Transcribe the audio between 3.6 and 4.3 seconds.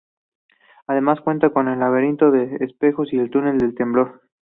temblor.